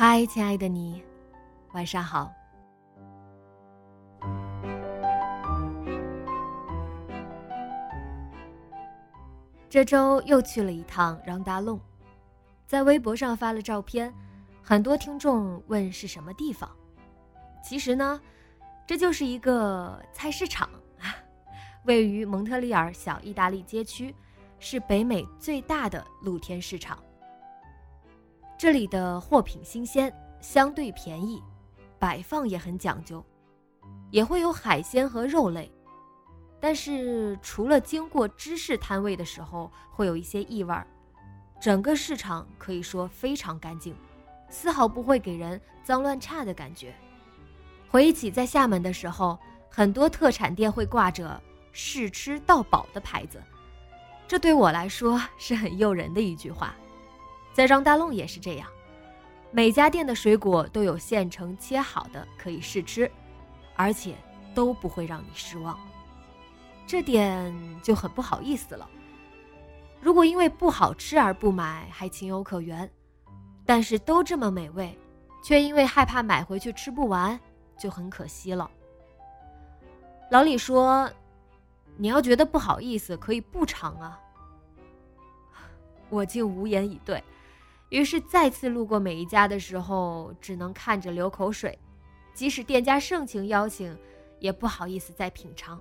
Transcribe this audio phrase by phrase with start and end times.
[0.00, 1.02] 嗨，亲爱的你，
[1.72, 2.32] 晚上好。
[9.68, 11.80] 这周又去了一趟让达弄，
[12.64, 14.14] 在微博上发了照片，
[14.62, 16.70] 很多听众问是什么地方。
[17.60, 18.20] 其实呢，
[18.86, 20.70] 这就是一个菜市场，
[21.86, 24.14] 位于蒙特利尔小意大利街区，
[24.60, 26.96] 是北美最大的露天市场。
[28.58, 31.40] 这里的货品新鲜，相对便宜，
[31.96, 33.24] 摆放也很讲究，
[34.10, 35.70] 也会有海鲜和肉类。
[36.58, 40.74] 但是除了经过芝士摊位的时候会有一些异味，
[41.60, 43.94] 整个市场可以说非常干净，
[44.50, 46.92] 丝毫不会给人脏乱差的感觉。
[47.88, 49.38] 回忆起在厦门的时候，
[49.70, 51.40] 很多特产店会挂着
[51.70, 53.40] “试吃到饱”的牌子，
[54.26, 56.74] 这对我来说是很诱人的一句话。
[57.58, 58.68] 在张大弄也是这样，
[59.50, 63.10] 每家店的水果都有现成切好的可以试吃，
[63.74, 64.14] 而且
[64.54, 65.76] 都不会让你失望。
[66.86, 67.52] 这点
[67.82, 68.88] 就很不好意思了。
[70.00, 72.86] 如果因为不好吃而不买，还情有可原；
[73.66, 74.96] 但是都这么美味，
[75.42, 77.40] 却因为害怕买回去吃不完，
[77.76, 78.70] 就很可惜了。
[80.30, 81.10] 老李说
[81.98, 84.16] ：“你要觉得不好意思，可以不尝啊。”
[86.08, 87.20] 我竟无言以对。
[87.90, 91.78] 于是再次路过每一家的时候，只能看着流口水，
[92.34, 93.96] 即使店家盛情邀请，
[94.40, 95.80] 也不好意思再品尝。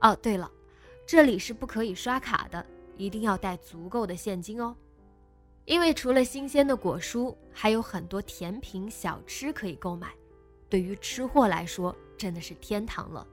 [0.00, 0.50] 哦，对了，
[1.06, 2.64] 这里是不可以刷卡的，
[2.96, 4.74] 一定要带足够的现金哦。
[5.66, 10.08] 因为除了新鲜的果蔬，还有很多甜品小吃可以购买，
[10.68, 13.24] 对于吃货来说真的是天堂了。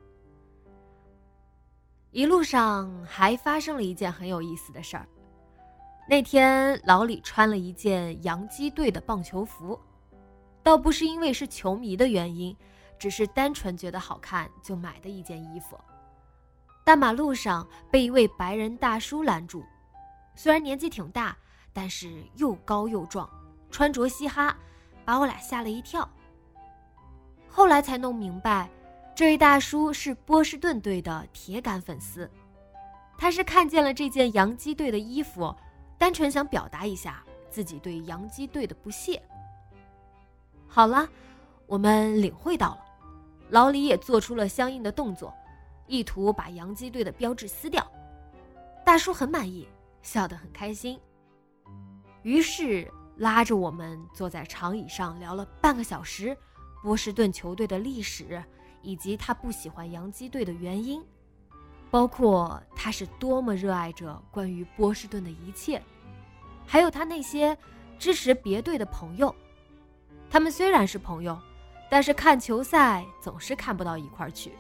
[2.12, 5.08] 一路上还发生了一件很有意思的事儿。
[6.10, 9.78] 那天，老李穿了一件洋基队的棒球服，
[10.64, 12.56] 倒不是因为是球迷的原因，
[12.98, 15.78] 只是单纯觉得好看就买的一件衣服。
[16.86, 19.66] 大马路上被一位白人大叔拦住，
[20.34, 21.36] 虽然年纪挺大，
[21.74, 23.30] 但是又高又壮，
[23.70, 24.58] 穿着嘻哈，
[25.04, 26.10] 把我俩吓了一跳。
[27.50, 28.70] 后来才弄明白，
[29.14, 32.32] 这位大叔是波士顿队的铁杆粉丝，
[33.18, 35.54] 他是看见了这件洋基队的衣服。
[35.98, 39.22] 单纯想表达一下自己对洋基队的不屑。
[40.68, 41.10] 好了，
[41.66, 42.86] 我们领会到了，
[43.50, 45.34] 老李也做出了相应的动作，
[45.88, 47.86] 意图把洋基队的标志撕掉。
[48.86, 49.68] 大叔很满意，
[50.02, 51.00] 笑得很开心，
[52.22, 56.38] 于是拉着我们坐在长椅上聊了半个小时
[56.84, 58.42] 波士顿球队的历史，
[58.82, 61.04] 以及他不喜欢洋基队的原因。
[61.90, 65.82] 包括他是多么热爱着关于波士顿的一切，
[66.68, 67.58] 还有他那些
[67.98, 69.34] 支持别队的朋友。
[70.30, 71.40] 他们虽然是朋友，
[71.90, 74.52] 但是看球赛总是看不到一块儿去。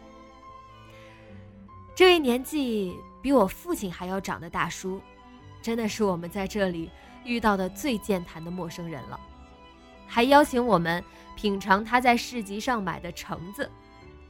[1.93, 5.01] 这位年纪比我父亲还要长的大叔，
[5.61, 6.89] 真的是我们在这里
[7.25, 9.19] 遇到的最健谈的陌生人了，
[10.07, 11.03] 还邀请我们
[11.35, 13.69] 品尝他在市集上买的橙子。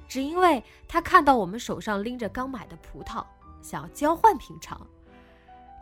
[0.08, 3.24] 只因为他看到我们手上拎着刚买的葡萄，
[3.62, 4.88] 想要交换品尝，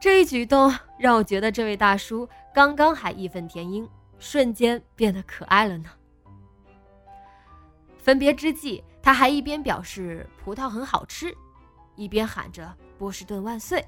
[0.06, 5.90] 这一举动让我觉得这位大叔刚刚还义愤填膺，瞬间变得可爱了呢。
[7.98, 11.36] 分别之际，他还一边表示葡萄很好吃，
[11.96, 13.84] 一边喊着“波士顿万岁”。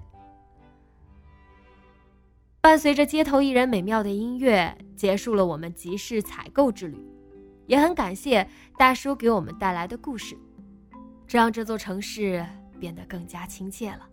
[2.61, 6.99] 伴随着街头艺人美妙的音乐，结束了我们集市采购之旅。
[7.67, 10.35] 也很感谢大叔给我们带来的故事，
[11.27, 12.43] 这让这座城市
[12.79, 14.09] 变得更加亲切了。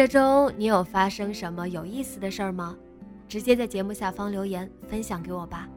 [0.00, 2.74] 这周你有发生什么有意思的事儿吗？
[3.28, 5.68] 直接在节目下方留言分享给我吧。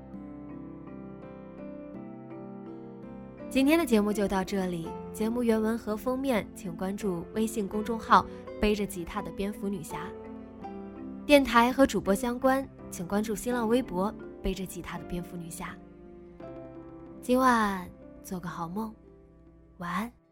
[3.50, 8.26] 今天的节目就到这里，节目原文和封面请关注微信公众号
[8.62, 10.08] “背着吉他的蝙蝠女侠”。
[11.28, 14.10] 电台和主播相关，请关注新浪微博
[14.42, 15.76] “背着吉他的蝙蝠女侠”。
[17.22, 17.86] 今晚
[18.24, 18.96] 做个好梦，
[19.80, 20.23] 晚安。